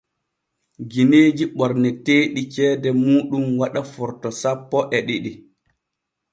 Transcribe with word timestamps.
Gineeji 0.91 1.43
ɓorneteeɗi 1.57 2.41
ceede 2.53 2.89
muuɗum 3.03 3.45
waɗa 3.59 3.81
Forto 3.93 4.29
sappo 4.41 4.77
e 4.95 4.97
ɗiɗi. 5.07 5.31